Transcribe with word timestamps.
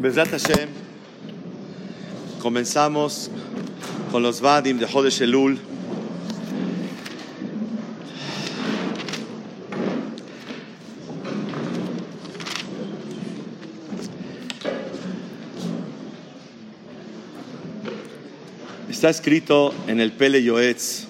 Besat 0.00 0.30
Hashem, 0.30 0.70
comenzamos 2.40 3.30
con 4.10 4.22
los 4.22 4.40
Vadim 4.40 4.78
de 4.78 4.86
Jodesh 4.86 5.20
Elul. 5.20 5.58
Está 18.88 19.10
escrito 19.10 19.74
en 19.86 20.00
el 20.00 20.12
Pele 20.12 20.42
Yoetz, 20.42 21.04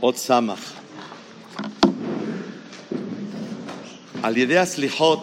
Ot 0.00 0.16
Samach. 0.16 0.58
Al 4.24 4.36
idea 4.36 4.66
Slichot, 4.66 5.22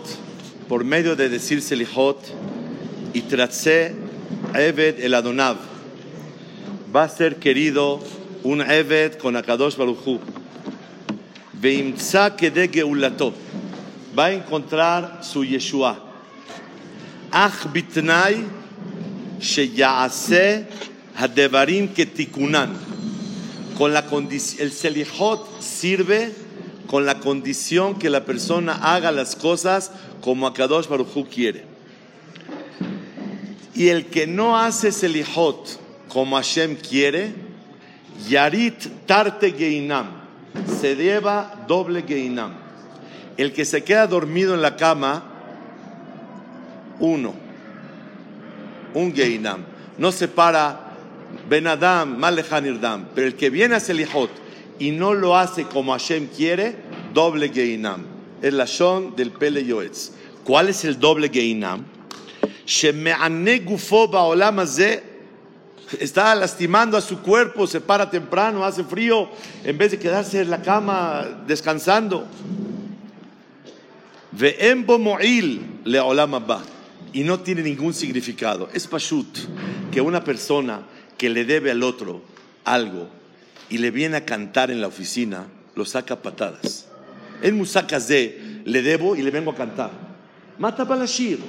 por 0.69 0.85
medio 0.85 1.17
de 1.17 1.27
decir 1.27 1.61
Slichot, 1.61 2.41
y 3.31 3.35
tratse 3.35 3.95
Eved 4.53 4.99
el 4.99 5.13
Adonav, 5.13 5.55
va 6.94 7.03
a 7.03 7.09
ser 7.09 7.38
querido 7.38 8.02
un 8.44 8.59
Eved 8.59 9.14
con 9.14 9.38
Akadosh 9.38 9.78
Baruchu. 9.78 10.19
Veimtza 11.53 12.36
kede 12.36 12.67
geulato, 12.67 13.33
va 14.17 14.25
a 14.25 14.33
encontrar 14.33 15.22
su 15.23 15.45
Yeshua. 15.45 15.97
Ach 17.31 17.72
bitnai 17.72 18.44
sheyase 19.39 20.67
hadevarim 21.16 21.88
ketikunan. 21.88 22.73
Con 23.77 23.94
la 23.94 24.05
condición, 24.08 24.61
el 24.61 24.73
Selichot 24.73 25.61
sirve 25.61 26.33
con 26.88 27.05
la 27.05 27.20
condición 27.20 27.98
que 27.98 28.09
la 28.09 28.25
persona 28.25 28.73
haga 28.94 29.14
las 29.14 29.38
cosas 29.38 29.92
como 30.20 30.48
Akadosh 30.48 30.88
Baruchu 30.89 31.25
quiere. 31.30 31.70
Y 33.81 33.89
el 33.89 34.05
que 34.05 34.27
no 34.27 34.59
hace 34.59 34.91
Selichot 34.91 35.79
como 36.07 36.35
Hashem 36.35 36.75
quiere, 36.75 37.33
Yarit 38.29 39.07
Tarte 39.07 39.53
Geinam, 39.53 40.21
se 40.79 40.95
lleva 40.95 41.65
doble 41.67 42.03
Geinam. 42.03 42.53
El 43.37 43.53
que 43.53 43.65
se 43.65 43.83
queda 43.83 44.05
dormido 44.05 44.53
en 44.53 44.61
la 44.61 44.75
cama, 44.75 45.23
uno, 46.99 47.33
un 48.93 49.15
Geinam. 49.15 49.63
No 49.97 50.11
se 50.11 50.27
para 50.27 50.91
Ben 51.49 51.65
Adam, 51.65 52.19
Malechanirdam, 52.19 53.07
pero 53.15 53.25
el 53.25 53.35
que 53.35 53.49
viene 53.49 53.73
a 53.73 53.79
Selichot 53.79 54.29
y 54.77 54.91
no 54.91 55.15
lo 55.15 55.35
hace 55.35 55.63
como 55.63 55.93
Hashem 55.93 56.27
quiere, 56.27 56.75
doble 57.15 57.49
Geinam. 57.49 58.05
Es 58.43 58.53
la 58.53 58.65
Shon 58.65 59.15
del 59.15 59.31
Pele 59.31 59.65
Yoetz. 59.65 60.11
¿Cuál 60.43 60.69
es 60.69 60.85
el 60.85 60.99
doble 60.99 61.29
Geinam? 61.29 61.83
Está 66.00 66.33
lastimando 66.36 66.95
a 66.95 67.02
su 67.02 67.22
cuerpo, 67.22 67.67
se 67.67 67.81
para 67.81 68.09
temprano, 68.09 68.64
hace 68.64 68.83
frío, 68.83 69.30
en 69.64 69.77
vez 69.77 69.92
de 69.92 69.99
quedarse 69.99 70.39
en 70.39 70.49
la 70.49 70.61
cama 70.61 71.43
descansando. 71.45 72.26
Le 74.39 75.99
Y 77.14 77.23
no 77.23 77.39
tiene 77.42 77.61
ningún 77.61 77.93
significado. 77.93 78.70
Es 78.73 78.88
Pashut 78.88 79.38
que 79.92 79.99
una 79.99 80.23
persona 80.23 80.83
que 81.17 81.30
le 81.30 81.43
debe 81.43 81.71
al 81.71 81.83
otro 81.83 82.21
algo 82.64 83.09
y 83.70 83.80
le 83.80 83.92
viene 83.92 84.15
a 84.17 84.26
cantar 84.26 84.71
en 84.71 84.80
la 84.80 84.88
oficina, 84.88 85.48
lo 85.76 85.83
saca 85.83 86.21
patadas. 86.21 86.88
En 87.42 87.58
Musacas 87.58 88.08
de 88.08 88.61
le 88.64 88.82
debo 88.82 89.17
y 89.17 89.23
le 89.23 89.32
vengo 89.32 89.52
a 89.52 89.55
cantar. 89.55 89.92
Mata 90.58 90.86
Balashir. 90.86 91.39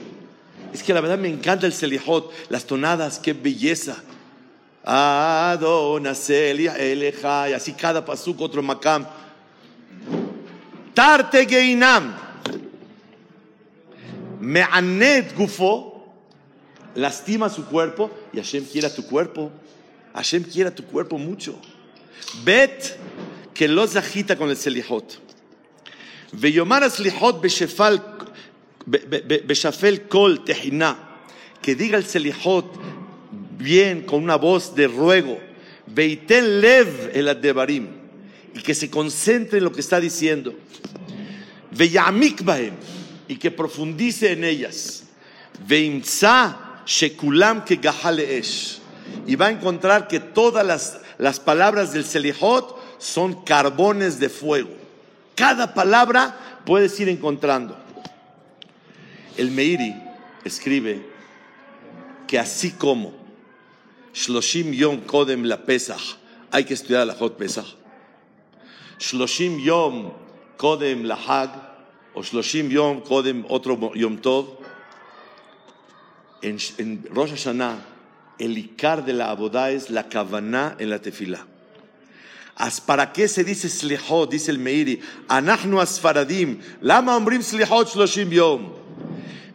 Es 0.72 0.82
que 0.82 0.94
la 0.94 1.00
verdad 1.00 1.18
me 1.18 1.28
encanta 1.28 1.66
el 1.66 1.72
Selichot, 1.72 2.32
las 2.48 2.64
tonadas, 2.64 3.18
qué 3.18 3.32
belleza. 3.32 4.02
Adona 4.84 6.14
Selia 6.14 6.76
Eleja, 6.76 7.50
y 7.50 7.52
así 7.52 7.72
cada 7.72 8.04
pasuk 8.04 8.40
otro 8.40 8.62
makam. 8.62 9.06
Tarte 10.94 11.46
Geinam. 11.46 12.14
Me'anet 14.40 15.36
Gufo, 15.36 16.12
lastima 16.96 17.48
su 17.48 17.64
cuerpo 17.66 18.10
y 18.32 18.38
Hashem 18.38 18.64
quiere 18.64 18.88
a 18.88 18.94
tu 18.94 19.06
cuerpo. 19.06 19.52
Hashem 20.14 20.42
quiere 20.42 20.70
a 20.70 20.74
tu 20.74 20.84
cuerpo 20.84 21.16
mucho. 21.16 21.56
Bet 22.44 22.96
que 23.54 23.68
los 23.68 23.94
agita 23.94 24.36
con 24.36 24.50
el 24.50 24.56
Selichot. 24.56 25.20
Veyomar 26.32 26.90
Selichot 26.90 27.40
beshefal 27.40 28.21
Beshafel 28.86 30.02
Kol 30.08 30.44
que 30.44 31.74
diga 31.74 31.96
el 31.96 32.04
Selichot 32.04 32.66
bien 33.58 34.02
con 34.02 34.22
una 34.22 34.36
voz 34.36 34.74
de 34.74 34.88
ruego, 34.88 35.38
Beiten 35.86 36.60
Lev 36.60 37.10
el 37.14 37.28
Adebarim, 37.28 37.88
y 38.54 38.60
que 38.60 38.74
se 38.74 38.90
concentre 38.90 39.58
en 39.58 39.64
lo 39.64 39.72
que 39.72 39.80
está 39.80 40.00
diciendo, 40.00 40.54
Veyamik 41.70 42.44
Bahem, 42.44 42.74
y 43.28 43.36
que 43.36 43.50
profundice 43.50 44.32
en 44.32 44.44
ellas, 44.44 45.04
Veimtza 45.66 46.82
Shekulam 46.84 47.64
que 47.64 47.78
Esh, 48.18 48.80
y 49.26 49.36
va 49.36 49.46
a 49.46 49.50
encontrar 49.50 50.08
que 50.08 50.18
todas 50.18 50.66
las, 50.66 50.98
las 51.18 51.38
palabras 51.38 51.92
del 51.92 52.04
Selichot 52.04 52.98
son 52.98 53.44
carbones 53.44 54.18
de 54.18 54.28
fuego. 54.28 54.70
Cada 55.34 55.74
palabra 55.74 56.60
puedes 56.64 56.98
ir 57.00 57.08
encontrando. 57.08 57.81
El 59.36 59.50
Meiri 59.50 59.94
escribe 60.44 61.02
que 62.26 62.38
así 62.38 62.72
como 62.72 63.12
Shloshim 64.14 64.72
Yom 64.72 65.00
Kodem 65.02 65.44
la 65.44 65.64
Pesach, 65.64 66.18
hay 66.50 66.64
que 66.64 66.74
estudiar 66.74 67.06
la 67.06 67.14
Hot 67.14 67.36
Pesach. 67.36 67.66
Shloshim 68.98 69.58
Yom 69.58 70.12
Kodem 70.56 71.04
la 71.04 71.16
Hag, 71.16 71.50
o 72.14 72.22
Shloshim 72.22 72.68
Yom 72.68 73.00
Kodem 73.00 73.44
otro 73.48 73.92
Yom 73.94 74.18
Tov. 74.18 74.58
En, 76.42 76.58
Rosh 77.10 77.30
Hashanah, 77.30 77.78
el 78.38 78.58
Icar 78.58 79.04
de 79.04 79.12
la 79.12 79.30
Abodá 79.30 79.70
es 79.70 79.90
la 79.90 80.08
Kavaná 80.08 80.76
en 80.78 80.90
la 80.90 80.98
Tefilá. 80.98 81.46
¿Para 82.86 83.12
qué 83.12 83.28
se 83.28 83.44
dice 83.44 83.68
Slihot? 83.68 84.30
Dice 84.30 84.50
el 84.50 84.58
Meiri. 84.58 85.00
Anachnu 85.28 85.80
asfaradim. 85.80 86.60
Lama 86.80 87.16
ombrim 87.16 87.42
Slihot 87.42 87.88
Shloshim 87.88 88.30
Yom. 88.30 88.81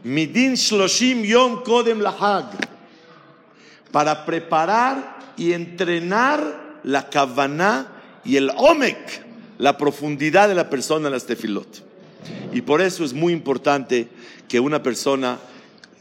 Midin 0.07 0.53
Shloshim 0.53 1.25
Yom 1.25 1.63
Kodem 1.63 2.00
Lahag. 2.00 2.45
Para 3.91 4.25
preparar 4.25 5.34
y 5.35 5.51
entrenar 5.51 6.79
la 6.84 7.09
Kavaná 7.09 7.88
y 8.23 8.38
el 8.38 8.50
Omek, 8.56 9.25
la 9.57 9.78
profundidad 9.78 10.47
de 10.47 10.56
la 10.56 10.69
persona 10.69 11.07
en 11.07 11.13
las 11.13 11.25
tefilot. 11.25 11.84
Y 12.53 12.62
por 12.62 12.81
eso 12.81 13.03
es 13.03 13.12
muy 13.12 13.34
importante 13.34 14.07
que 14.47 14.62
una 14.62 14.81
persona, 14.81 15.40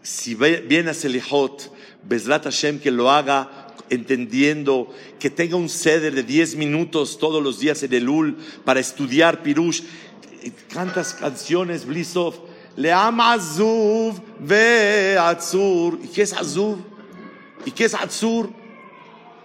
si 0.02 0.36
viene 0.36 0.90
a 0.90 0.94
Selihot, 0.94 1.72
Bezrat 2.04 2.44
Hashem, 2.44 2.78
que 2.78 2.92
lo 2.92 3.10
haga 3.10 3.66
entendiendo, 3.90 4.92
que 5.18 5.30
tenga 5.30 5.56
un 5.56 5.68
ceder 5.68 6.14
de 6.14 6.22
10 6.22 6.56
minutos 6.56 7.18
todos 7.18 7.42
los 7.42 7.58
días 7.58 7.82
en 7.82 7.92
el 7.92 8.08
UL 8.08 8.36
para 8.64 8.78
estudiar 8.78 9.42
Pirush. 9.42 9.82
Cantas 10.68 11.14
canciones, 11.14 11.86
Blisov 11.86 12.55
Azuv 12.84 14.20
ve 14.40 15.16
Atzur. 15.18 15.98
¿Y 16.02 16.08
qué 16.08 16.22
es 16.22 16.32
Azuv? 16.32 16.78
¿Y 17.64 17.70
qué 17.70 17.84
es 17.84 17.94
Atzur? 17.94 18.50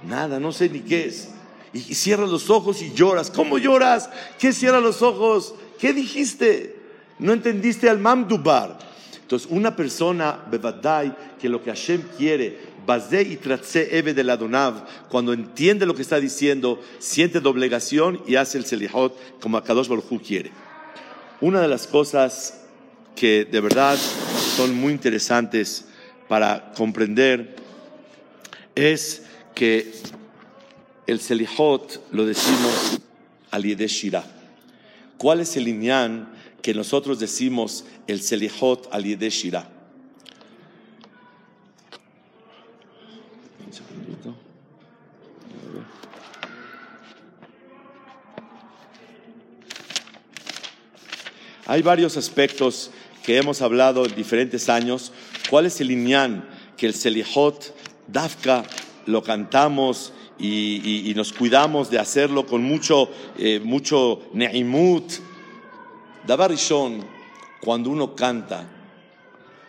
Nada, 0.07 0.39
no 0.39 0.51
sé 0.51 0.69
ni 0.69 0.79
qué 0.79 1.05
es. 1.05 1.29
Y 1.73 1.79
cierras 1.95 2.29
los 2.29 2.49
ojos 2.49 2.81
y 2.81 2.91
lloras. 2.93 3.31
¿Cómo 3.31 3.57
lloras? 3.57 4.09
¿Qué 4.37 4.51
cierra 4.51 4.79
los 4.79 5.01
ojos? 5.01 5.55
¿Qué 5.79 5.93
dijiste? 5.93 6.75
No 7.19 7.33
entendiste 7.33 7.89
al 7.89 7.99
Mamdubar. 7.99 8.79
Entonces, 9.21 9.47
una 9.49 9.75
persona, 9.75 10.43
Bevadai, 10.51 11.15
que 11.39 11.47
lo 11.47 11.63
que 11.63 11.69
Hashem 11.69 12.01
quiere, 12.17 12.59
Bazé 12.85 13.21
y 13.21 13.37
Tratse 13.37 13.97
Eve 13.97 14.13
del 14.13 14.29
Adonav, 14.29 14.85
cuando 15.07 15.31
entiende 15.31 15.85
lo 15.85 15.95
que 15.95 16.01
está 16.01 16.19
diciendo, 16.19 16.81
siente 16.99 17.39
doblegación 17.39 18.21
y 18.27 18.35
hace 18.35 18.57
el 18.57 18.65
Selihot 18.65 19.39
como 19.39 19.57
Akadosh 19.57 19.87
Baruj 19.87 20.21
quiere. 20.21 20.51
Una 21.39 21.61
de 21.61 21.69
las 21.69 21.87
cosas 21.87 22.60
que 23.15 23.45
de 23.45 23.59
verdad 23.59 23.97
son 24.55 24.75
muy 24.75 24.93
interesantes 24.93 25.85
para 26.27 26.71
comprender 26.75 27.55
es 28.75 29.23
que 29.53 29.91
el 31.07 31.19
Selihot 31.19 32.07
lo 32.11 32.25
decimos 32.25 32.99
al 33.51 33.63
Shira. 33.63 34.23
¿Cuál 35.17 35.41
es 35.41 35.57
el 35.57 35.67
inyan 35.67 36.31
que 36.61 36.73
nosotros 36.73 37.19
decimos 37.19 37.85
el 38.07 38.21
Selihot 38.21 38.87
al 38.91 39.03
Shira? 39.03 39.69
Hay 51.71 51.81
varios 51.81 52.17
aspectos 52.17 52.91
que 53.23 53.37
hemos 53.37 53.61
hablado 53.61 54.05
en 54.05 54.15
diferentes 54.15 54.69
años. 54.69 55.11
¿Cuál 55.49 55.65
es 55.65 55.79
el 55.81 55.91
inyan 55.91 56.47
que 56.77 56.87
el 56.87 56.93
Selihot, 56.93 57.75
Dafka, 58.07 58.63
lo 59.05 59.23
cantamos 59.23 60.13
y, 60.39 61.13
nos 61.15 61.33
cuidamos 61.33 61.89
de 61.89 61.99
hacerlo 61.99 62.45
con 62.45 62.63
mucho, 62.63 63.09
eh, 63.37 63.59
mucho 63.63 64.21
neimut? 64.33 65.13
Dabar 66.25 66.51
cuando 67.61 67.89
uno 67.89 68.15
canta, 68.15 68.67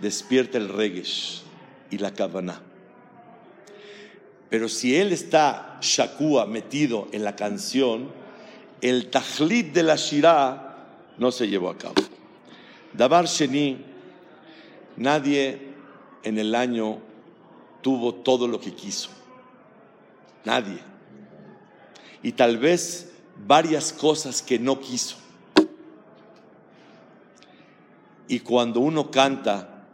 despierta 0.01 0.59
el 0.59 0.69
regesh 0.69 1.43
y 1.91 1.99
la 1.99 2.13
kavaná. 2.13 2.61
Pero 4.49 4.69
si 4.69 4.97
él 4.97 5.13
está 5.13 5.79
shakua 5.81 6.47
metido 6.47 7.09
en 7.13 7.25
la 7.25 7.37
canción, 7.37 8.11
el 8.83 9.09
tajlit 9.09 9.73
de 9.73 9.83
la 9.83 9.97
shirah 9.97 11.15
no 11.17 11.33
se 11.33 11.49
llevó 11.49 11.71
a 11.71 11.79
cabo. 11.79 11.95
Dabar 12.93 13.27
Sheni, 13.27 13.79
nadie 14.97 15.73
en 16.23 16.39
el 16.39 16.55
año 16.55 16.99
tuvo 17.81 18.15
todo 18.15 18.47
lo 18.47 18.61
que 18.61 18.75
quiso. 18.75 19.11
Nadie. 20.45 20.79
Y 22.23 22.33
tal 22.33 22.59
vez 22.59 23.13
varias 23.47 23.93
cosas 23.93 24.43
que 24.43 24.59
no 24.59 24.79
quiso. 24.79 25.17
Y 28.29 28.41
cuando 28.41 28.81
uno 28.81 29.11
canta, 29.11 29.87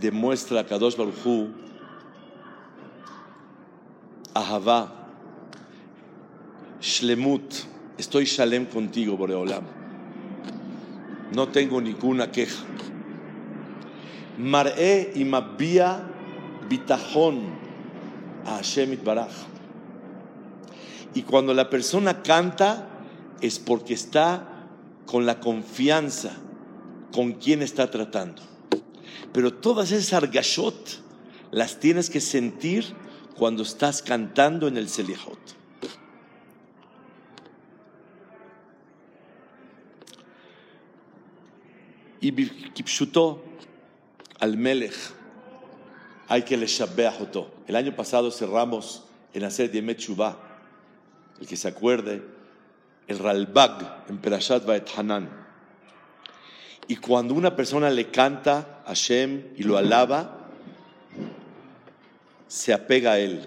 demuestra 0.00 0.60
a 0.60 0.66
Kadosh 0.66 0.96
Baruj 0.96 1.48
Ahavá, 4.34 4.92
Shlemut, 6.80 7.54
estoy 7.98 8.24
shalem 8.24 8.66
contigo, 8.66 9.16
Boreolam 9.16 9.77
no 11.34 11.48
tengo 11.48 11.80
ninguna 11.80 12.30
queja. 12.30 12.64
Mar'e 14.38 15.12
y 15.14 15.24
mabia 15.24 16.02
bitajón 16.68 17.40
a 18.46 18.56
Hashem. 18.56 18.98
Y 21.14 21.22
cuando 21.22 21.54
la 21.54 21.68
persona 21.70 22.22
canta 22.22 22.88
es 23.40 23.58
porque 23.58 23.94
está 23.94 24.66
con 25.06 25.26
la 25.26 25.40
confianza 25.40 26.32
con 27.12 27.32
quien 27.32 27.62
está 27.62 27.90
tratando. 27.90 28.42
Pero 29.32 29.52
todas 29.52 29.90
esas 29.92 30.12
argashot 30.12 31.02
las 31.50 31.80
tienes 31.80 32.10
que 32.10 32.20
sentir 32.20 32.84
cuando 33.36 33.62
estás 33.62 34.02
cantando 34.02 34.68
en 34.68 34.76
el 34.76 34.88
Selihot. 34.88 35.38
Y 42.20 42.32
kipshuto 42.72 43.44
al 44.40 44.56
melech 44.56 44.94
hay 46.28 46.42
que 46.42 46.56
le 46.56 46.66
otto. 47.20 47.50
El 47.66 47.76
año 47.76 47.96
pasado 47.96 48.30
cerramos 48.30 49.04
en 49.32 49.44
hacer 49.44 49.72
Yemet 49.72 50.00
el 50.08 51.46
que 51.46 51.56
se 51.56 51.68
acuerde, 51.68 52.22
el 53.06 53.18
Ralbag 53.18 54.04
en 54.08 54.18
Perashat 54.18 54.66
Vaet 54.66 54.88
Hanan. 54.96 55.30
Y 56.86 56.96
cuando 56.96 57.34
una 57.34 57.56
persona 57.56 57.90
le 57.90 58.10
canta 58.10 58.82
a 58.84 58.88
Hashem 58.88 59.52
y 59.56 59.62
lo 59.62 59.76
alaba, 59.78 60.48
se 62.46 62.72
apega 62.74 63.12
a 63.12 63.18
él. 63.18 63.42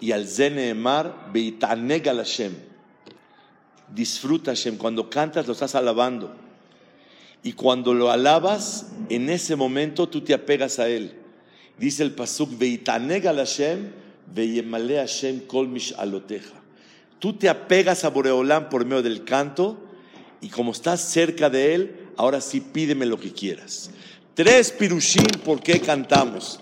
Y 0.00 0.12
al 0.12 0.26
Zeneemar, 0.26 1.30
Beitanega 1.32 2.14
Hashem. 2.14 2.54
Disfruta 3.88 4.52
Hashem. 4.52 4.76
Cuando 4.76 5.10
cantas, 5.10 5.46
lo 5.46 5.52
estás 5.52 5.74
alabando. 5.74 6.34
Y 7.42 7.52
cuando 7.52 7.94
lo 7.94 8.10
alabas, 8.10 8.86
en 9.08 9.30
ese 9.30 9.56
momento 9.56 10.08
tú 10.08 10.20
te 10.20 10.34
apegas 10.34 10.78
a 10.78 10.88
él. 10.88 11.14
Dice 11.78 12.02
el 12.02 12.12
pasuk, 12.12 12.58
Veitanega 12.58 13.34
Hashem, 13.34 13.92
Veyemale 14.34 14.96
Hashem 14.96 15.40
kol 15.46 15.74
aloteja. 15.96 16.60
Tú 17.18 17.32
te 17.34 17.48
apegas 17.48 18.04
a 18.04 18.10
Boreolam 18.10 18.68
por 18.68 18.84
medio 18.84 19.02
del 19.02 19.24
canto 19.24 19.78
y 20.40 20.48
como 20.48 20.72
estás 20.72 21.00
cerca 21.00 21.50
de 21.50 21.74
él, 21.74 22.08
ahora 22.16 22.40
sí 22.40 22.60
pídeme 22.60 23.06
lo 23.06 23.18
que 23.18 23.32
quieras. 23.32 23.90
Tres 24.34 24.72
pirushim, 24.72 25.26
¿por 25.44 25.62
qué 25.62 25.80
cantamos 25.80 26.60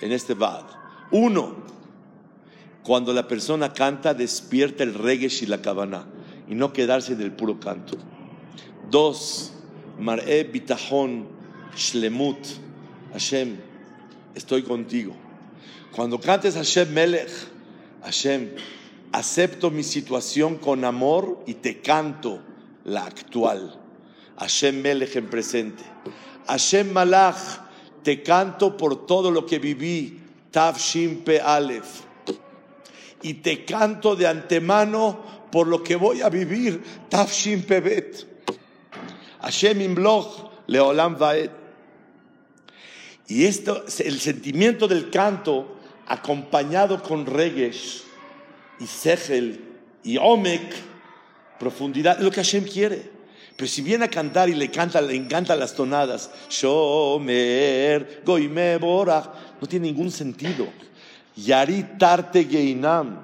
en 0.00 0.12
este 0.12 0.34
bad? 0.34 0.64
Uno, 1.12 1.56
cuando 2.82 3.12
la 3.12 3.28
persona 3.28 3.72
canta, 3.72 4.14
despierta 4.14 4.82
el 4.82 4.94
regesh 4.94 5.42
y 5.42 5.46
la 5.46 5.60
cabana 5.60 6.06
y 6.48 6.54
no 6.54 6.72
quedarse 6.72 7.12
en 7.12 7.20
el 7.20 7.32
puro 7.32 7.60
canto. 7.60 7.98
Dos, 8.90 9.52
Mar'e 9.98 10.44
Bitahon 10.44 11.26
Shlemut. 11.76 12.38
Hashem, 13.12 13.56
estoy 14.34 14.62
contigo. 14.62 15.14
Cuando 15.92 16.18
cantes 16.20 16.54
Hashem 16.54 16.92
Melech, 16.92 17.30
Hashem, 18.02 18.50
acepto 19.12 19.70
mi 19.70 19.82
situación 19.82 20.56
con 20.56 20.84
amor 20.84 21.42
y 21.46 21.54
te 21.54 21.80
canto 21.80 22.40
la 22.84 23.04
actual. 23.04 23.78
Hashem 24.38 24.82
Melech 24.82 25.16
en 25.16 25.28
presente. 25.28 25.84
Hashem 26.46 26.92
Malach, 26.92 27.36
te 28.02 28.22
canto 28.22 28.76
por 28.76 29.06
todo 29.06 29.30
lo 29.30 29.46
que 29.46 29.58
viví. 29.58 30.20
Tav 30.50 30.76
Pe 31.24 31.40
Aleph. 31.40 32.02
Y 33.22 33.34
te 33.34 33.64
canto 33.64 34.16
de 34.16 34.26
antemano 34.26 35.20
por 35.52 35.68
lo 35.68 35.82
que 35.82 35.94
voy 35.94 36.22
a 36.22 36.28
vivir. 36.28 36.82
Tav 37.08 37.28
Pe 37.68 37.80
Bet. 37.80 38.29
Hashem 39.42 39.80
Imloch 39.80 40.50
Leolam 40.66 41.16
Vaed. 41.16 41.50
Y 43.28 43.44
esto, 43.44 43.84
el 43.98 44.18
sentimiento 44.18 44.88
del 44.88 45.10
canto, 45.10 45.76
acompañado 46.06 47.02
con 47.02 47.26
regesh 47.26 48.02
y 48.80 48.86
sechel 48.86 49.64
y 50.02 50.16
omek, 50.16 50.74
profundidad, 51.58 52.18
es 52.18 52.24
lo 52.24 52.30
que 52.30 52.40
Hashem 52.40 52.64
quiere. 52.64 53.10
Pero 53.56 53.68
si 53.68 53.82
viene 53.82 54.06
a 54.06 54.08
cantar 54.08 54.48
y 54.48 54.54
le 54.54 54.70
canta, 54.70 55.00
le 55.00 55.14
encantan 55.14 55.60
las 55.60 55.74
tonadas, 55.74 56.30
Shomer, 56.48 58.22
Goime 58.24 58.78
no 58.80 59.68
tiene 59.68 59.86
ningún 59.88 60.10
sentido. 60.10 60.66
Yari 61.36 61.84
Tarte 61.98 62.44
Geinam. 62.44 63.18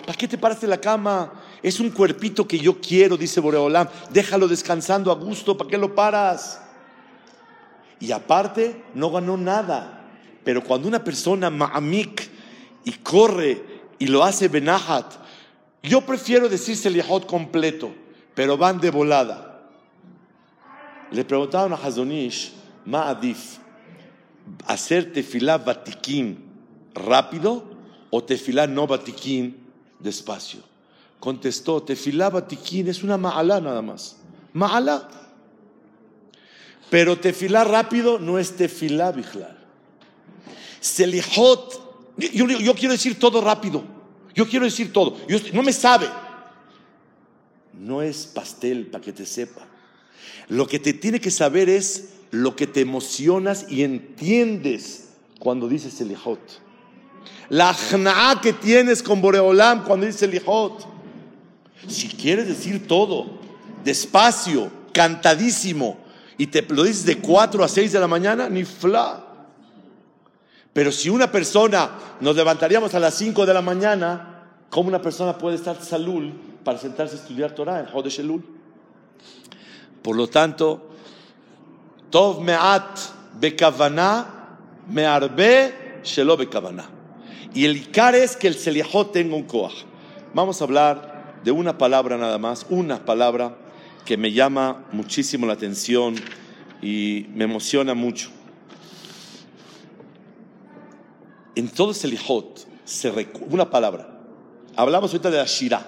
¿Para 0.00 0.16
qué 0.16 0.26
te 0.26 0.38
paraste 0.38 0.66
la 0.66 0.78
cama? 0.80 1.32
Es 1.66 1.80
un 1.80 1.90
cuerpito 1.90 2.46
que 2.46 2.60
yo 2.60 2.80
quiero, 2.80 3.16
dice 3.16 3.40
Boreolam. 3.40 3.88
Déjalo 4.10 4.46
descansando 4.46 5.10
a 5.10 5.16
gusto, 5.16 5.58
¿para 5.58 5.68
qué 5.68 5.76
lo 5.76 5.96
paras? 5.96 6.60
Y 7.98 8.12
aparte, 8.12 8.84
no 8.94 9.10
ganó 9.10 9.36
nada. 9.36 10.06
Pero 10.44 10.62
cuando 10.62 10.86
una 10.86 11.02
persona 11.02 11.50
ma'amik 11.50 12.22
y 12.84 12.92
corre 12.92 13.64
y 13.98 14.06
lo 14.06 14.22
hace 14.22 14.46
benahat, 14.46 15.12
yo 15.82 16.02
prefiero 16.02 16.48
decir 16.48 16.76
Selihot 16.76 17.26
completo, 17.26 17.92
pero 18.36 18.56
van 18.56 18.78
de 18.78 18.92
volada. 18.92 19.68
Le 21.10 21.24
preguntaron 21.24 21.72
a 21.72 21.84
Hazonish, 21.84 22.52
Ma'adif, 22.84 23.58
hacer 24.66 25.12
tefilá 25.12 25.58
batiquín 25.58 26.44
rápido 26.94 27.64
o 28.10 28.22
tefilá 28.22 28.68
no 28.68 28.86
batiquín 28.86 29.56
despacio. 29.98 30.75
Contestó, 31.20 31.82
tefilá 31.82 32.30
batiquín 32.30 32.88
es 32.88 33.02
una 33.02 33.16
ma'alá 33.16 33.60
nada 33.60 33.82
más. 33.82 34.16
Ma'alá. 34.52 35.08
Pero 36.90 37.18
tefilá 37.18 37.64
rápido 37.64 38.18
no 38.18 38.38
es 38.38 38.56
tefilá 38.56 39.12
bijlar. 39.12 39.56
Selihot, 40.80 42.14
yo, 42.16 42.46
yo, 42.46 42.74
quiero 42.74 42.92
decir 42.92 43.18
todo 43.18 43.40
rápido. 43.40 43.82
Yo 44.34 44.46
quiero 44.46 44.64
decir 44.64 44.92
todo. 44.92 45.16
no 45.52 45.62
me 45.62 45.72
sabe. 45.72 46.08
No 47.72 48.02
es 48.02 48.26
pastel 48.26 48.86
para 48.86 49.02
que 49.02 49.12
te 49.12 49.26
sepa. 49.26 49.66
Lo 50.48 50.66
que 50.66 50.78
te 50.78 50.92
tiene 50.92 51.20
que 51.20 51.30
saber 51.30 51.68
es 51.68 52.10
lo 52.30 52.54
que 52.54 52.66
te 52.66 52.80
emocionas 52.80 53.66
y 53.68 53.82
entiendes 53.82 55.08
cuando 55.38 55.68
dices 55.68 55.94
Selihot. 55.94 56.40
La 57.48 57.74
jna'a 57.74 58.40
que 58.40 58.52
tienes 58.52 59.02
con 59.02 59.20
Boreolam 59.20 59.84
cuando 59.84 60.06
dices 60.06 60.20
Selihot. 60.20 60.95
Si 61.88 62.08
quieres 62.08 62.48
decir 62.48 62.86
todo, 62.86 63.26
despacio, 63.84 64.70
cantadísimo, 64.92 65.98
y 66.38 66.48
te 66.48 66.62
lo 66.62 66.82
dices 66.82 67.04
de 67.04 67.18
4 67.18 67.64
a 67.64 67.68
6 67.68 67.92
de 67.92 68.00
la 68.00 68.06
mañana, 68.06 68.48
ni 68.48 68.64
fla. 68.64 69.24
Pero 70.72 70.92
si 70.92 71.08
una 71.08 71.30
persona 71.30 71.90
nos 72.20 72.36
levantaríamos 72.36 72.94
a 72.94 73.00
las 73.00 73.14
5 73.14 73.46
de 73.46 73.54
la 73.54 73.62
mañana, 73.62 74.44
¿cómo 74.68 74.88
una 74.88 75.00
persona 75.00 75.38
puede 75.38 75.56
estar 75.56 75.80
salul 75.82 76.34
para 76.64 76.78
sentarse 76.78 77.16
a 77.16 77.18
estudiar 77.18 77.54
Torah 77.54 77.80
en 77.80 77.86
Jodesh 77.86 78.20
Elul? 78.20 78.44
Por 80.02 80.16
lo 80.16 80.28
tanto, 80.28 80.90
Tov 82.10 82.42
me'at 82.42 82.98
bekavaná, 83.40 84.26
me'arbe 84.88 86.00
shelo 86.04 86.36
bekavaná. 86.36 86.88
Y 87.54 87.64
el 87.64 87.76
ikar 87.76 88.14
es 88.14 88.36
que 88.36 88.48
el 88.48 88.54
seliahot 88.54 89.12
tenga 89.12 89.34
un 89.34 89.44
koach. 89.44 89.84
Vamos 90.34 90.60
a 90.60 90.64
hablar 90.64 91.15
de 91.46 91.52
una 91.52 91.78
palabra 91.78 92.18
nada 92.18 92.36
más, 92.38 92.66
una 92.70 93.04
palabra 93.04 93.56
que 94.04 94.16
me 94.16 94.32
llama 94.32 94.84
muchísimo 94.90 95.46
la 95.46 95.52
atención 95.52 96.16
y 96.82 97.26
me 97.34 97.44
emociona 97.44 97.94
mucho. 97.94 98.30
En 101.54 101.68
todo 101.68 101.94
Selihot, 101.94 102.66
se 102.84 103.28
una 103.48 103.70
palabra. 103.70 104.18
Hablamos 104.74 105.12
ahorita 105.12 105.30
de 105.30 105.36
la 105.36 105.44
Shira 105.44 105.86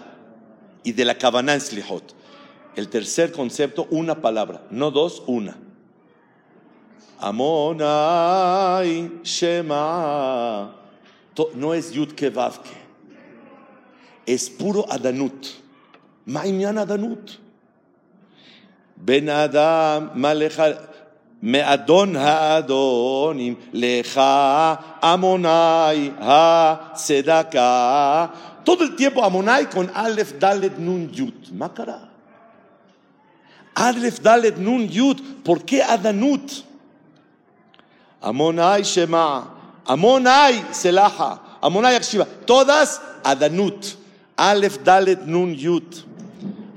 y 0.84 0.92
de 0.92 1.04
la 1.04 1.18
Kavaná 1.18 1.54
en 1.54 1.60
Selihot. 1.60 2.14
El 2.76 2.88
tercer 2.88 3.32
concepto, 3.32 3.88
una 3.90 4.22
palabra, 4.22 4.64
no 4.70 4.92
dos, 4.92 5.24
una. 5.26 5.58
Amonai 7.18 9.10
Shema. 9.24 10.72
No 11.56 11.74
es 11.74 11.90
Yud 11.90 12.12
Kevavke 12.12 12.87
Es 14.27 14.49
puro 14.49 14.85
Adanut. 14.89 15.61
Ma'inyan 16.25 16.77
Adanut. 16.77 17.39
Ben 18.95 19.29
Adam, 19.29 20.11
Maleja, 20.15 20.67
מאדון 21.43 22.15
האדונים, 22.15 23.55
לך 23.73 24.21
Amonai 25.01 26.11
הצדקה. 26.19 28.27
Todo 28.63 28.85
el 28.85 28.95
tiempo 28.95 29.25
Amonai 29.25 29.69
con 29.69 29.89
Aleph, 29.93 30.39
Dalet, 30.39 30.79
Nun, 30.79 31.09
Yud. 31.11 31.51
¿Ma 31.51 31.67
cara? 31.67 32.07
Aleph, 33.75 34.21
Dalet, 34.21 34.57
Nun, 34.57 34.87
Yud. 34.87 35.19
¿Por 35.43 35.65
qué 35.65 35.83
Adanut? 35.83 36.63
Amonai 38.21 38.83
Shema. 38.83 39.51
Amonai 39.85 40.63
Selaha. 40.71 41.59
Amonai 41.61 41.97
Akshiva. 41.97 42.25
Todas 42.45 43.01
Adanut. 43.21 43.97
א', 44.40 44.66
ד', 44.88 45.28
נ', 45.28 45.54
י'. 45.58 45.68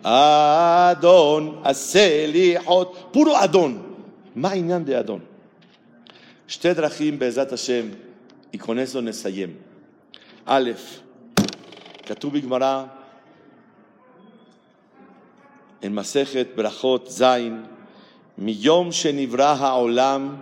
אדון 0.03 1.61
עשה 1.63 2.25
לי 2.27 2.55
חוד, 2.65 2.87
פורו 3.11 3.43
אדון. 3.43 3.93
מה 4.35 4.49
העניין 4.49 4.85
דה 4.85 4.99
אדון? 4.99 5.19
שתי 6.47 6.73
דרכים 6.73 7.19
בעזרת 7.19 7.51
השם, 7.53 7.85
ייכנס 8.53 8.95
ונסיים. 8.95 9.53
א', 10.45 10.71
כתוב 12.05 12.33
בגמרא, 12.33 12.83
במסכת 15.83 16.47
ברכות 16.55 17.09
ז', 17.11 17.23
מיום 18.37 18.91
שנברא 18.91 19.55
העולם, 19.59 20.35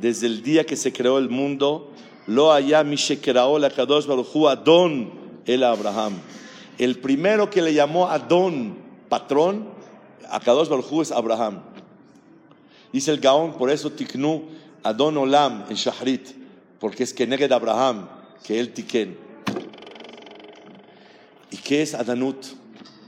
דזלדיה 0.00 0.64
כסקראו 0.64 1.18
אל 1.18 1.28
מונדו, 1.28 1.84
לא 2.28 2.52
היה 2.52 2.82
מי 2.82 2.96
שקראו 2.96 3.58
לקדוש 3.58 4.06
ברוך 4.06 4.28
הוא 4.28 4.52
אדון, 4.52 5.10
אלא 5.48 5.72
אברהם. 5.72 6.12
El 6.82 6.98
primero 6.98 7.48
que 7.48 7.62
le 7.62 7.72
llamó 7.72 8.10
Adón 8.10 8.76
patrón, 9.08 9.68
a 10.28 10.40
Kadosh 10.40 10.68
Baruj 10.68 11.02
es 11.02 11.12
Abraham. 11.12 11.62
Dice 12.92 13.12
el 13.12 13.20
Gaón, 13.20 13.52
por 13.52 13.70
eso 13.70 13.90
tiknu 13.90 14.48
Adon 14.82 15.16
Olam 15.16 15.66
en 15.68 15.76
Shahrit, 15.76 16.30
porque 16.80 17.04
es 17.04 17.14
que 17.14 17.24
de 17.24 17.54
Abraham, 17.54 18.08
que 18.42 18.58
él 18.58 18.72
tiken. 18.72 19.16
¿Y 21.52 21.56
qué 21.58 21.82
es 21.82 21.94
Adanut? 21.94 22.46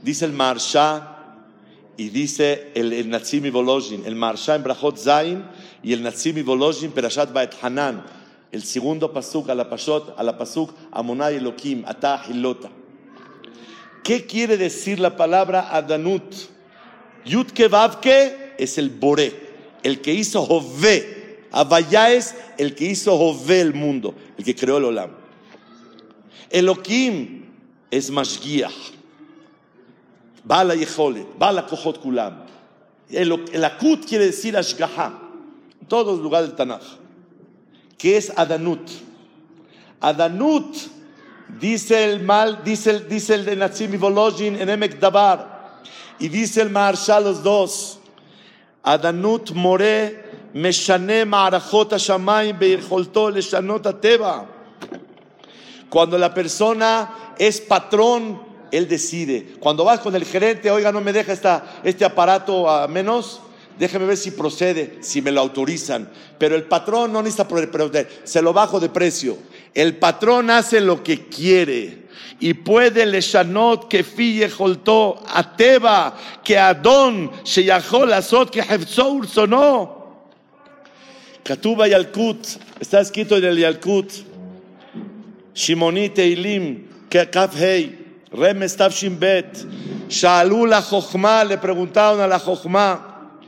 Dice 0.05 0.25
el 0.25 0.33
Marsha 0.33 1.35
y 1.97 2.11
dice 2.11 2.71
el, 2.77 2.93
el 2.93 3.11
Natsimi 3.11 3.51
Volozhin, 3.51 4.05
el 4.07 4.15
Marsha 4.15 4.55
en 4.55 4.63
Brachot 4.63 4.99
Zain 4.99 5.45
y 5.83 5.93
el 5.93 6.01
Natsimi 6.05 6.43
Volozhin 6.43 6.93
Perashat 6.93 7.33
Baet 7.33 7.55
Hanan, 7.61 8.05
el 8.53 8.63
segundo 8.63 9.13
pasuk 9.13 9.49
a 9.49 9.55
la 9.57 9.69
pasuk, 9.69 10.15
a 10.17 10.39
pasuk 10.39 10.71
Amonai 10.93 11.39
Elohim, 11.39 11.83
Ata 11.85 12.23
Hilota. 12.29 12.84
¿Qué 14.05 14.27
quiere 14.27 14.59
decir 14.59 15.01
la 15.01 15.17
palabra 15.17 15.75
Adanut? 15.75 16.35
Yudke 17.25 17.69
Vavke 17.69 18.55
es 18.59 18.77
el 18.77 18.91
Boré, 18.91 19.33
el 19.83 20.03
que 20.03 20.13
hizo 20.13 20.45
Jove. 20.45 21.47
Abaya 21.51 22.13
es 22.13 22.35
el 22.59 22.75
que 22.75 22.85
hizo 22.85 23.17
Jove 23.17 23.61
el 23.61 23.73
mundo, 23.73 24.15
el 24.37 24.45
que 24.45 24.55
creó 24.55 24.77
el 24.77 24.85
Olam. 24.85 25.11
Elohim 26.51 27.47
es 27.91 28.11
Mashgiach. 28.11 28.93
Bala 30.45 30.75
Yeholet, 30.75 31.39
Bala 31.39 31.67
Kohot 31.67 31.99
Kulam. 32.01 32.45
El 33.11 33.65
Akut 33.65 34.05
quiere 34.07 34.27
decir 34.27 34.55
Ashgaha. 34.57 35.19
En 35.81 35.89
todos 35.89 36.17
los 36.17 36.21
lugares 36.23 36.49
del 36.49 36.57
Tanaj. 36.57 36.83
¿Qué 37.97 38.19
es 38.19 38.31
Adanut? 38.37 38.91
Adanut 40.01 40.77
Dice 41.49 42.05
el 42.05 42.23
mal, 42.23 42.61
dice 42.65 42.91
el, 42.91 43.09
dice 43.09 43.35
el 43.35 43.45
de 43.45 43.99
Volozhin 43.99 44.57
en 44.57 44.69
Emek 44.69 44.99
Dabar. 44.99 45.83
Y 46.19 46.29
dice 46.29 46.63
el 46.63 46.71
Marshal 46.71 47.25
los 47.25 47.43
dos. 47.43 48.01
Adanut 48.83 49.51
More 49.53 50.51
Meshane 50.55 51.25
Ma'arachot 51.25 51.93
HaShamayim 51.93 52.59
Beircholto 52.59 53.31
Leshanot 53.31 53.87
Ateba. 53.87 54.47
Cuando 55.89 56.19
la 56.19 56.35
persona 56.35 57.35
es 57.39 57.61
patrón, 57.61 58.41
él 58.71 58.89
decide. 58.89 59.55
Cuando 59.61 59.85
vas 59.85 60.01
con 60.01 60.15
el 60.17 60.25
gerente, 60.25 60.71
oiga, 60.71 60.91
no 60.91 61.01
me 61.01 61.13
deja 61.13 61.33
esta, 61.33 61.81
este 61.85 62.05
aparato 62.05 62.69
a 62.69 62.89
menos, 62.89 63.41
déjeme 63.79 64.07
ver 64.07 64.17
si 64.17 64.33
procede, 64.33 64.99
si 65.01 65.23
me 65.23 65.31
lo 65.31 65.41
autorizan. 65.41 66.11
Pero 66.39 66.57
el 66.57 66.65
patrón 66.65 67.13
no 67.13 67.23
necesita 67.23 67.47
proceder, 67.47 68.23
se 68.25 68.43
lo 68.43 68.53
bajo 68.53 68.81
de 68.81 68.89
precio. 68.89 69.39
El 69.75 69.97
patrón 69.97 70.51
hace 70.51 70.81
lo 70.81 71.03
que 71.03 71.27
quiere 71.27 72.05
y 72.39 72.55
puede 72.55 73.07
leshanot 73.07 73.89
que 73.89 74.05
fille 74.05 74.51
holtó 74.57 75.23
a 75.27 75.57
Teba 75.57 76.17
que 76.43 76.59
Adón 76.59 77.31
se 77.43 77.71
azot 77.73 78.51
que 78.51 78.61
hefzó 78.61 79.11
ursonó. 79.11 80.05
Katuba 81.43 81.89
Yalkut, 81.89 82.47
está 82.81 83.01
escrito 83.01 83.37
en 83.37 83.45
el 83.45 83.59
Yalkut, 83.59 84.11
Shimoni 85.55 86.09
Teilim, 86.09 86.87
Kaf 87.09 87.61
Hei, 87.61 87.99
Remes 88.33 88.77
Tavshin 88.77 89.19
Bet, 89.19 89.59
Shalu 90.09 90.67
la 90.67 90.81
Jochma, 90.81 91.45
le 91.45 91.59
preguntaron 91.59 92.21
a 92.21 92.27
la 92.27 92.39
Jochma, 92.39 93.39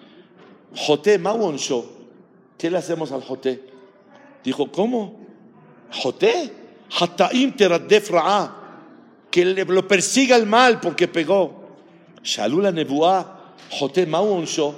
Joté, 0.74 1.18
Mawonsho, 1.18 1.86
¿qué 2.58 2.70
le 2.70 2.78
hacemos 2.78 3.12
al 3.12 3.22
Joté? 3.22 3.62
Dijo, 4.44 4.70
¿cómo? 4.70 5.25
Joté, 5.90 6.52
Hataim 6.90 7.52
teradef 7.52 8.10
que 9.30 9.44
lo 9.44 9.88
persiga 9.88 10.36
el 10.36 10.46
mal 10.46 10.80
porque 10.80 11.08
pegó. 11.08 11.66
Shalula 12.22 12.72
nebuá, 12.72 13.54
Joté 13.70 14.06
mauonsho, 14.06 14.74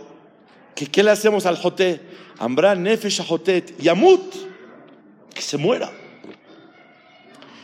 que 0.74 0.86
qué 0.86 1.02
le 1.02 1.10
hacemos 1.10 1.46
al 1.46 1.56
Joté? 1.56 2.00
Ambra 2.38 2.74
nefesh 2.74 3.22
Jotet, 3.26 3.78
yamut, 3.78 4.34
que 5.34 5.42
se 5.42 5.56
muera. 5.56 5.90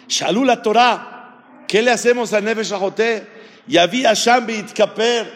Shalula 0.08 0.62
Torah, 0.62 1.64
¿qué 1.66 1.82
le 1.82 1.90
hacemos 1.90 2.32
al 2.32 2.44
nefesh 2.44 2.72
Joté? 2.72 3.26
Yavi 3.66 4.04
Hashem 4.04 4.48
itkaper, 4.50 5.26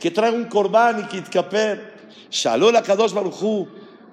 que 0.00 0.10
traiga 0.10 0.36
un 0.36 0.44
korban 0.44 1.00
y 1.00 1.08
que 1.08 1.18
itkaper. 1.18 1.92
Shalula 2.30 2.82
kadosh 2.82 3.12
baruchu, 3.12 3.68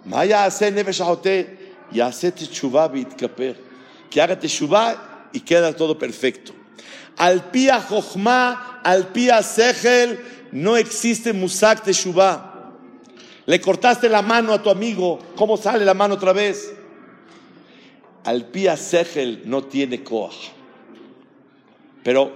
Maya 0.06 0.46
hace 0.46 0.72
nefesh 0.72 1.02
Joté 1.02 1.59
y 1.92 2.00
hace 2.00 2.32
teshuva 2.32 2.92
Que 4.10 4.22
haga 4.22 4.40
teshuva 4.40 5.30
y 5.32 5.40
queda 5.42 5.76
todo 5.76 5.98
perfecto. 5.98 6.54
Al 7.18 7.50
pía 7.52 7.82
jochma, 7.82 8.82
al 8.84 9.08
pía 9.08 9.44
sechel, 9.44 10.20
no 10.52 10.78
existe 10.78 11.34
musak 11.34 11.84
teshuva. 11.84 12.74
Le 13.46 13.60
cortaste 13.60 14.08
la 14.10 14.22
mano 14.22 14.54
a 14.54 14.62
tu 14.62 14.70
amigo, 14.70 15.20
¿cómo 15.36 15.58
sale 15.58 15.84
la 15.84 15.94
mano 15.94 16.16
otra 16.16 16.34
vez? 16.34 16.74
Al 18.24 18.46
pía 18.46 18.78
sechel 18.78 19.44
no 19.46 19.64
tiene 19.64 20.04
koach. 20.04 20.52
Pero 22.04 22.32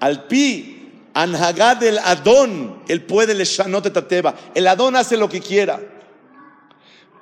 al 0.00 0.24
pi 0.24 0.90
anhagad 1.14 1.76
del 1.76 1.98
adón, 1.98 2.82
él 2.88 3.02
puede 3.02 3.34
le. 3.34 4.34
El 4.54 4.66
adón 4.66 4.96
hace 4.96 5.16
lo 5.16 5.28
que 5.28 5.40
quiera. 5.40 5.80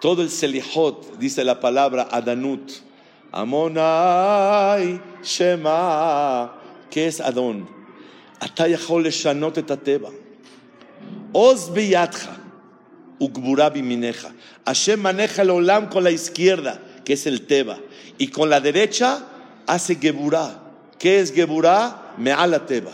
Todo 0.01 0.23
el 0.23 0.31
Selihot, 0.31 1.19
dice 1.19 1.45
la 1.45 1.61
palabra 1.61 2.09
Adanut. 2.11 2.71
Amonai 3.33 5.01
Shema. 5.23 6.53
¿Qué 6.91 7.07
es 7.07 7.21
Adón? 7.21 7.69
Atayahol 8.41 9.05
Shanot 9.05 9.59
etateba. 9.59 10.11
Oz 11.33 11.73
biyadja. 11.73 12.37
Ugburabi 13.19 13.83
mineja. 13.83 14.33
Hashem 14.67 15.01
maneja 15.01 15.43
el 15.43 15.51
olam 15.51 15.89
con 15.89 16.05
la 16.05 16.11
izquierda, 16.11 16.81
que 17.05 17.15
es 17.15 17.27
el 17.27 17.47
teba. 17.47 17.79
Y 18.19 18.29
con 18.29 18.51
la 18.51 18.61
derecha 18.61 19.25
hace 19.67 19.97
geburá. 19.97 20.63
¿Qué 20.99 21.21
es 21.21 21.33
geburá? 21.33 22.15
Meala 22.19 22.67
teba. 22.67 22.93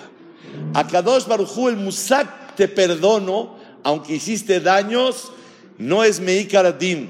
Akadosh 0.74 1.26
Baruchu 1.26 1.68
el 1.68 1.76
musak 1.76 2.54
te 2.56 2.68
perdono, 2.68 3.56
aunque 3.82 4.14
hiciste 4.14 4.60
daños 4.60 5.32
no 5.82 6.04
es 6.04 6.20
meikaradim, 6.20 7.08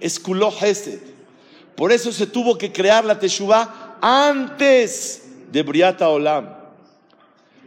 es 0.00 0.18
kulo 0.20 0.52
hesed. 0.60 1.00
Por 1.74 1.92
eso 1.92 2.12
se 2.12 2.26
tuvo 2.26 2.56
que 2.56 2.72
crear 2.72 3.04
la 3.04 3.18
Teshuvah 3.18 3.98
antes 4.00 5.24
de 5.50 5.62
Briata 5.62 6.08
Olam. 6.08 6.48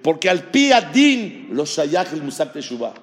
Porque 0.01 0.29
al 0.29 0.50
pi 0.50 0.71
adin 0.71 1.50
los 1.51 1.69
shayach 1.69 2.13
el 2.13 2.24
musak 2.24 2.53
Teshuvah. 2.53 2.93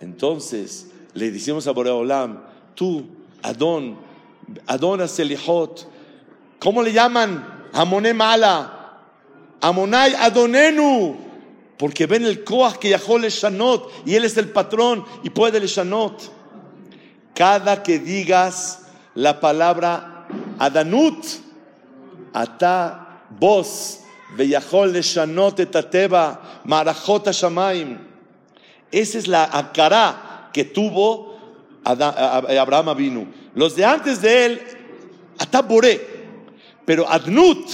Entonces 0.00 0.88
le 1.12 1.30
decimos 1.30 1.66
a 1.66 1.72
Borea 1.72 1.94
Olam, 1.94 2.42
tú, 2.74 3.06
Adón, 3.42 3.98
Adón 4.66 5.06
Selihot, 5.08 5.88
¿cómo 6.58 6.82
le 6.82 6.92
llaman? 6.92 7.68
Amoné 7.72 8.14
Mala, 8.14 9.02
Amonai 9.60 10.14
Adonenu, 10.14 11.27
porque 11.78 12.06
ven 12.06 12.26
el 12.26 12.42
Koach 12.44 12.76
que 12.76 12.90
Yahol 12.90 13.22
Shanot 13.22 14.06
y 14.06 14.16
él 14.16 14.24
es 14.24 14.36
el 14.36 14.50
patrón 14.50 15.04
y 15.22 15.30
puede 15.30 15.58
el 15.58 15.66
Shanot. 15.66 16.32
Cada 17.34 17.82
que 17.82 18.00
digas 18.00 18.80
la 19.14 19.38
palabra 19.38 20.26
Adanut, 20.58 21.24
ata 22.32 23.22
vos, 23.38 24.00
Veyahol 24.36 24.92
le 24.92 25.02
Shanot 25.02 25.60
etateba, 25.60 26.60
Marajot 26.64 27.30
Shamaim. 27.30 27.98
Esa 28.90 29.18
es 29.18 29.28
la 29.28 29.44
acará 29.44 30.50
que 30.52 30.64
tuvo 30.64 31.38
Abraham 31.84 32.96
vino. 32.96 33.26
Los 33.54 33.76
de 33.76 33.84
antes 33.84 34.20
de 34.20 34.46
él, 34.46 34.62
hasta 35.38 35.62
Boré. 35.62 36.18
Pero 36.84 37.08
Adnut 37.08 37.70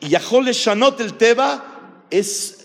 y 0.00 0.08
Yahol 0.08 0.46
Shanot 0.46 1.00
el 1.00 1.14
Teba 1.14 1.64
es 2.10 2.59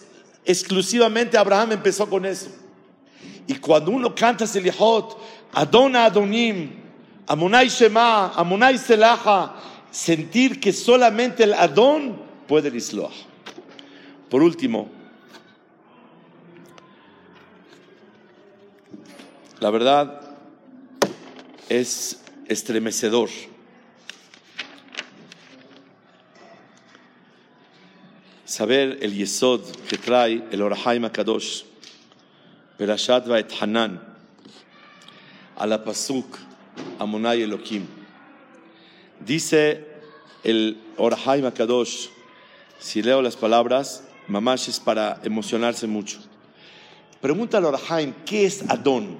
exclusivamente 0.46 1.38
Abraham 1.38 1.74
empezó 1.74 2.10
con 2.10 2.26
eso. 2.26 2.50
Y 3.48 3.56
cuando 3.56 3.92
uno 3.92 4.14
canta 4.14 4.48
Selihot, 4.48 5.18
Adona 5.54 6.06
Adonim, 6.06 6.72
Amonai 7.28 7.68
Shema, 7.68 8.34
Amonai 8.36 8.78
Selaha, 8.78 9.56
sentir 9.92 10.60
que 10.60 10.72
solamente 10.72 11.44
el 11.44 11.54
Adón 11.54 12.22
puede 12.48 12.70
el 12.70 12.76
Isloah. 12.76 13.12
Por 14.30 14.42
último, 14.42 14.90
La 19.66 19.72
verdad 19.72 20.22
es 21.70 22.22
estremecedor. 22.48 23.30
Saber 28.56 29.00
el 29.02 29.14
yesod 29.14 29.60
que 29.86 29.98
trae 29.98 30.42
el 30.50 30.62
Orahaim 30.62 31.10
Kadosh, 31.10 31.64
Perashat 32.78 33.28
et 33.38 33.52
Hanan, 33.60 34.00
a 35.58 35.68
la 35.68 35.84
Pasuk 35.84 36.38
Amonai 36.98 37.42
Elohim. 37.42 37.86
Dice 39.20 39.86
el 40.42 40.78
Orahaim 40.96 41.52
Kadosh, 41.52 42.08
si 42.80 43.02
leo 43.02 43.22
las 43.22 43.36
palabras, 43.36 44.06
mamash 44.30 44.70
es 44.70 44.80
para 44.80 45.20
emocionarse 45.26 45.86
mucho. 45.86 46.20
Pregunta 47.20 47.58
al 47.58 47.66
Orahaim, 47.66 48.14
¿qué 48.26 48.46
es 48.46 48.64
Adón? 48.70 49.18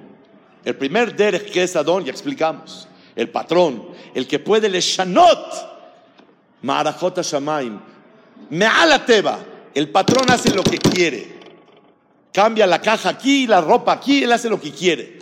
El 0.64 0.76
primer 0.76 1.14
derech 1.14 1.52
que 1.52 1.62
es 1.62 1.76
Adón, 1.76 2.06
ya 2.06 2.10
explicamos. 2.10 2.88
El 3.14 3.28
patrón, 3.28 3.86
el 4.14 4.26
que 4.26 4.38
puede 4.38 4.70
le 4.70 4.80
shanot, 4.80 5.52
ma'arachot 6.62 7.20
shamaim, 7.20 7.95
me'ala 8.50 9.04
teba. 9.04 9.44
El 9.74 9.90
patrón 9.90 10.30
hace 10.30 10.54
lo 10.54 10.62
que 10.62 10.78
quiere. 10.78 11.36
Cambia 12.32 12.66
la 12.66 12.80
caja 12.80 13.10
aquí, 13.10 13.46
la 13.46 13.60
ropa 13.60 13.92
aquí, 13.92 14.22
él 14.22 14.32
hace 14.32 14.48
lo 14.48 14.60
que 14.60 14.70
quiere. 14.70 15.18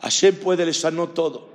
Hashem 0.00 0.36
puede 0.36 0.66
le 0.66 0.72
shanot 0.72 1.14
todo. 1.14 1.48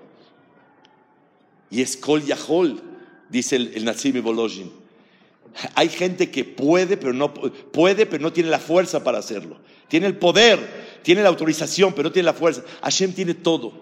Y 1.71 1.81
es 1.81 1.97
kol 1.97 2.23
yahol, 2.23 2.81
dice 3.29 3.55
el, 3.55 3.71
el 3.75 3.85
Nazim 3.85 4.21
Bolojin. 4.23 4.71
Hay 5.75 5.89
gente 5.89 6.29
que 6.29 6.45
puede, 6.45 6.97
pero 6.97 7.13
no 7.13 7.33
puede, 7.33 8.05
pero 8.05 8.21
no 8.21 8.33
tiene 8.33 8.49
la 8.49 8.59
fuerza 8.59 9.03
para 9.03 9.19
hacerlo. 9.19 9.57
Tiene 9.87 10.07
el 10.07 10.17
poder, 10.17 10.99
tiene 11.03 11.23
la 11.23 11.29
autorización, 11.29 11.93
pero 11.93 12.09
no 12.09 12.11
tiene 12.11 12.27
la 12.27 12.33
fuerza. 12.33 12.63
Hashem 12.81 13.13
tiene 13.13 13.33
todo. 13.33 13.73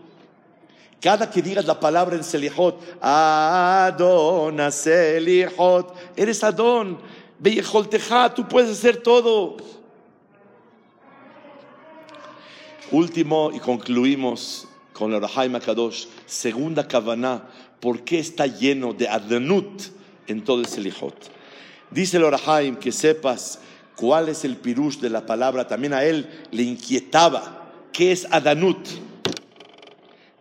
Cada 0.99 1.29
que 1.29 1.41
digas 1.41 1.65
la 1.65 1.79
palabra 1.79 2.15
en 2.15 2.23
Selihot, 2.23 2.81
Adon, 3.01 4.71
Selihot, 4.71 5.93
eres 6.17 6.43
Adón, 6.43 6.99
Beyejolteja, 7.39 8.33
tú 8.33 8.47
puedes 8.47 8.71
hacer 8.71 8.97
todo. 8.97 9.57
Último 12.91 13.51
y 13.53 13.59
concluimos 13.59 14.67
con 14.93 15.13
el 15.13 15.21
Rahaim 15.21 15.59
Kadosh, 15.59 16.07
segunda 16.25 16.87
Kavaná, 16.87 17.43
¿por 17.79 18.01
qué 18.03 18.19
está 18.19 18.47
lleno 18.47 18.93
de 18.93 19.07
Adonut 19.07 19.83
en 20.25 20.43
todo 20.43 20.61
el 20.61 20.65
Selihot? 20.65 21.37
Dice 21.91 22.17
el 22.17 22.23
Orahaim 22.23 22.75
que 22.75 22.91
sepas 22.91 23.59
cuál 23.95 24.29
es 24.29 24.43
el 24.43 24.57
pirush 24.57 24.97
de 24.97 25.09
la 25.09 25.25
palabra, 25.25 25.67
también 25.67 25.93
a 25.93 26.03
él 26.03 26.29
le 26.51 26.63
inquietaba. 26.63 27.71
¿Qué 27.93 28.11
es 28.11 28.27
Adanut? 28.31 28.87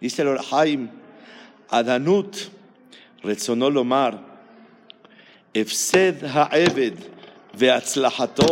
Dice 0.01 0.23
el 0.23 0.29
Orahaim, 0.29 0.91
Adanut, 1.69 2.37
rezonó 3.23 3.71
lomar, 3.71 4.26
Ha'eved 5.65 6.99
ve'atzlahato 7.57 8.51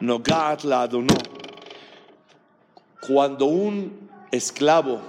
nogat 0.00 0.64
la 0.64 0.82
adono. 0.82 1.16
Cuando 3.00 3.46
un 3.46 4.08
esclavo 4.30 5.00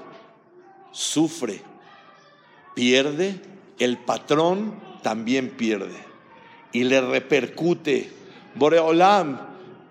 sufre, 0.91 1.61
pierde, 2.75 3.39
el 3.79 3.97
patrón 3.97 4.79
también 5.01 5.49
pierde 5.49 5.97
y 6.71 6.83
le 6.83 7.01
repercute 7.01 8.09
Boreolam, 8.55 9.39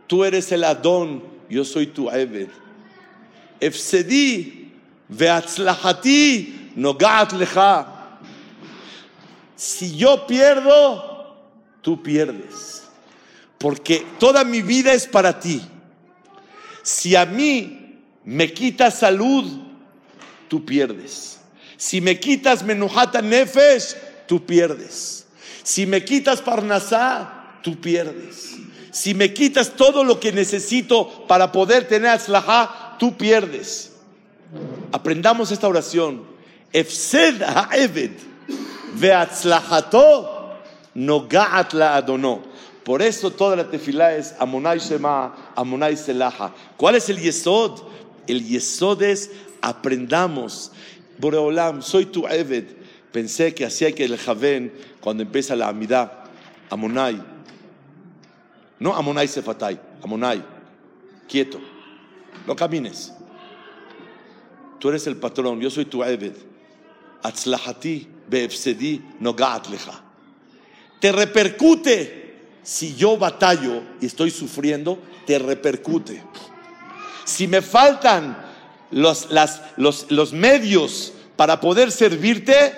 tú 0.07 0.24
eres 0.24 0.52
el 0.52 0.64
Adón, 0.64 1.22
yo 1.48 1.64
soy 1.64 1.88
tu 1.88 2.09
Eved. 2.11 2.48
Efsedi 3.61 4.70
veatzlahati 5.09 6.72
nogat 6.76 7.33
lecha. 7.33 7.87
Si 9.57 9.96
yo 9.96 10.26
pierdo, 10.26 11.12
tú 11.83 12.03
pierdes. 12.03 12.85
Porque 13.59 14.07
toda 14.18 14.45
mi 14.45 14.62
vida 14.62 14.92
es 14.92 15.07
para 15.07 15.38
ti. 15.38 15.61
Si 16.83 17.14
a 17.14 17.27
mí 17.27 18.01
me 18.25 18.53
quitas 18.53 18.99
salud, 18.99 19.45
tú 20.49 20.64
pierdes. 20.64 21.40
Si 21.77 22.01
me 22.01 22.18
quitas 22.18 22.62
menuhata 22.62 23.21
nefesh, 23.21 23.97
tú 24.27 24.45
pierdes. 24.45 25.27
Si 25.62 25.87
me 25.87 26.05
quitas 26.05 26.40
parnasá, 26.40 27.59
tú 27.62 27.81
pierdes. 27.81 28.57
Si 28.90 29.14
me 29.14 29.33
quitas 29.33 29.75
todo 29.77 30.05
lo 30.05 30.21
que 30.21 30.33
necesito 30.33 31.27
para 31.27 31.53
poder 31.53 31.88
tener 31.88 32.11
atzlajá, 32.11 32.97
tú 32.99 33.16
pierdes. 33.16 33.92
Aprendamos 34.92 35.51
esta 35.51 35.68
oración. 35.68 36.25
Nogaat 40.94 41.72
la 41.72 41.96
adono. 41.96 42.42
Por 42.85 43.00
eso 43.00 43.31
toda 43.31 43.57
la 43.57 43.70
tefilá 43.70 44.16
es 44.16 44.35
Amonai 44.38 44.78
Shema, 44.78 45.52
Amonai 45.55 45.96
Selaha. 45.96 46.52
¿Cuál 46.76 46.96
es 46.96 47.09
el 47.09 47.18
yesod? 47.18 47.81
El 48.26 48.44
yesod 48.44 49.02
es 49.02 49.31
aprendamos. 49.61 50.72
Boreolam, 51.18 51.83
soy 51.83 52.07
tu 52.07 52.26
Eved. 52.26 52.64
Pensé 53.12 53.55
que 53.55 53.64
hacía 53.64 53.92
que 53.92 54.05
el 54.05 54.16
Javen, 54.16 54.72
cuando 55.00 55.22
empieza 55.22 55.55
la 55.55 55.68
amidad, 55.68 56.11
Amonai, 56.70 57.22
no 58.81 58.94
Amonai 58.94 59.28
Sefatay, 59.28 59.78
Amonai, 60.02 60.42
quieto, 61.28 61.61
no 62.46 62.57
camines. 62.57 63.12
Tú 64.81 64.88
eres 64.88 65.07
el 65.07 65.16
patrón, 65.16 65.61
yo 65.61 65.70
soy 65.70 65.85
tu 65.85 66.02
Eved. 66.02 66.35
Atzlahati 67.22 68.09
beefsedi 68.28 69.00
nogat 69.20 69.68
leja. 69.68 70.02
Te 71.03 71.11
repercute 71.11 72.37
si 72.62 72.95
yo 72.95 73.17
batallo 73.17 73.83
y 74.01 74.07
estoy 74.07 74.31
sufriendo, 74.31 75.01
te 75.27 75.37
repercute. 75.37 76.23
Si 77.25 77.49
me 77.49 77.61
faltan 77.61 78.41
los, 78.93 79.29
los, 79.77 80.07
los 80.12 80.33
medios 80.33 81.12
para 81.35 81.59
poder 81.59 81.91
servirte, 81.91 82.73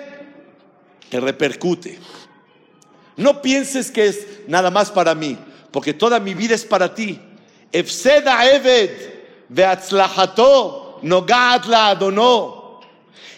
te 1.07 1.19
repercute. 1.19 1.99
No 3.15 3.43
pienses 3.43 3.91
que 3.91 4.07
es 4.07 4.25
nada 4.47 4.71
más 4.71 4.89
para 4.89 5.13
mí 5.13 5.37
porque 5.69 5.93
toda 5.93 6.19
mi 6.19 6.33
vida 6.33 6.55
es 6.55 6.65
para 6.65 6.95
ti. 6.95 7.21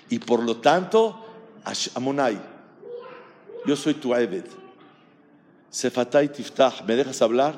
Y 0.09 0.19
por 0.19 0.41
lo 0.43 0.55
tanto, 0.55 1.25
Amonai, 1.93 2.39
yo 3.65 3.75
soy 3.75 3.95
tu 3.95 4.15
Eved. 4.15 4.66
Sefatay 5.69 6.29
Tiftah, 6.29 6.73
¿me 6.85 6.95
dejas 6.95 7.21
hablar? 7.21 7.55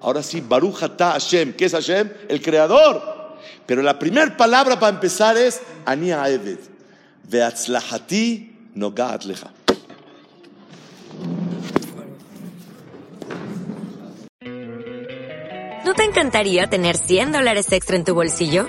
Ahora 0.00 0.22
sí, 0.22 0.40
Baruch 0.40 0.82
Ata 0.82 1.12
Hashem. 1.12 1.54
¿Qué 1.54 1.64
es 1.64 1.72
Hashem? 1.72 2.12
El 2.28 2.40
creador. 2.42 3.36
Pero 3.66 3.82
la 3.82 3.98
primera 3.98 4.36
palabra 4.36 4.78
para 4.78 4.94
empezar 4.94 5.36
es 5.36 5.60
Ani 5.84 6.10
Eved. 6.10 6.58
Veatzlahati 7.24 8.70
nogat 8.74 9.24
lecha. 9.24 9.50
¿No 15.84 15.94
te 15.94 16.04
encantaría 16.04 16.68
tener 16.68 16.96
100 16.96 17.32
dólares 17.32 17.70
extra 17.72 17.96
en 17.96 18.04
tu 18.04 18.14
bolsillo? 18.14 18.68